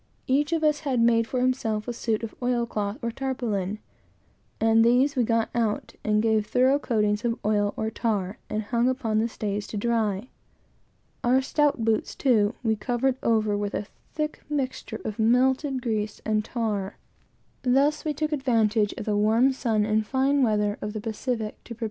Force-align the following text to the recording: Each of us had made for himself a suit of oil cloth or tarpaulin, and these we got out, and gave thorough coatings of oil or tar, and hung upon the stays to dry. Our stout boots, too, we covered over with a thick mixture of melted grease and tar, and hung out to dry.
Each 0.25 0.51
of 0.51 0.63
us 0.63 0.79
had 0.79 0.99
made 0.99 1.27
for 1.27 1.41
himself 1.41 1.87
a 1.87 1.93
suit 1.93 2.23
of 2.23 2.33
oil 2.41 2.65
cloth 2.65 2.97
or 3.03 3.11
tarpaulin, 3.11 3.77
and 4.59 4.83
these 4.83 5.15
we 5.15 5.23
got 5.23 5.51
out, 5.53 5.93
and 6.03 6.23
gave 6.23 6.47
thorough 6.47 6.79
coatings 6.79 7.23
of 7.23 7.37
oil 7.45 7.75
or 7.77 7.91
tar, 7.91 8.39
and 8.49 8.63
hung 8.63 8.89
upon 8.89 9.19
the 9.19 9.27
stays 9.27 9.67
to 9.67 9.77
dry. 9.77 10.29
Our 11.23 11.39
stout 11.39 11.85
boots, 11.85 12.15
too, 12.15 12.55
we 12.63 12.75
covered 12.75 13.17
over 13.21 13.55
with 13.55 13.75
a 13.75 13.85
thick 14.15 14.41
mixture 14.49 15.01
of 15.05 15.19
melted 15.19 15.83
grease 15.83 16.19
and 16.25 16.43
tar, 16.43 16.97
and 17.63 17.75
hung 17.77 17.85
out 17.85 18.05
to 18.05 18.13
dry. 20.95 21.77